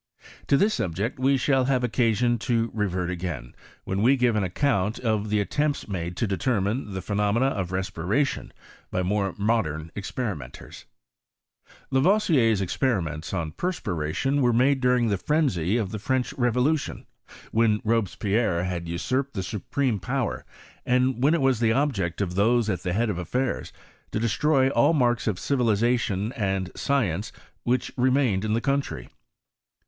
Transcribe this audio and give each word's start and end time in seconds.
To 0.47 0.57
this 0.57 0.73
subject 0.73 1.19
we 1.19 1.37
shall 1.37 1.65
have 1.65 1.83
occasion 1.83 2.39
to 2.39 2.71
revert 2.73 3.11
a^in, 3.11 3.53
when 3.83 4.01
we 4.01 4.17
give 4.17 4.35
an 4.35 4.43
account 4.43 4.97
of 4.97 5.29
the 5.29 5.39
attempts 5.39 5.87
made 5.87 6.17
to 6.17 6.25
determine 6.25 6.93
the 6.95 7.03
phe 7.03 7.11
nomena 7.13 7.49
of 7.51 7.71
respiration 7.71 8.51
by 8.89 9.03
more 9.03 9.35
modern 9.37 9.91
experimentera. 9.95 10.85
Lavoisier's 11.91 12.61
experiments 12.61 13.31
on 13.31 13.51
perspiration 13.51 14.41
were 14.41 14.51
made 14.51 14.81
during 14.81 15.09
the 15.09 15.19
frenzy 15.19 15.77
of 15.77 15.91
the 15.91 15.99
French 15.99 16.33
revolution, 16.33 17.05
when 17.51 17.79
Robespierre 17.83 18.63
had 18.63 18.87
usurped 18.89 19.35
the 19.35 19.43
supreme 19.43 19.99
power, 19.99 20.45
and 20.83 21.21
when 21.21 21.35
it 21.35 21.41
was 21.41 21.59
the 21.59 21.73
object 21.73 22.21
of 22.21 22.33
those 22.33 22.71
at 22.71 22.81
the 22.81 22.93
head 22.93 23.11
of 23.11 23.19
affairs 23.19 23.71
to 24.11 24.19
destroy 24.19 24.67
all 24.69 24.93
the 24.93 24.97
marks 24.99 25.27
of 25.27 25.35
civiliiotion 25.37 26.33
and 26.35 26.71
science 26.75 27.31
which 27.61 27.91
remained 27.97 28.43
in 28.43 28.53
the 28.53 28.61
country. 28.61 29.07